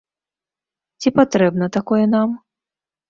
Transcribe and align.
Ці 1.05 1.13
патрэбна 1.19 1.65
такое 1.77 2.03
нам? 2.15 2.29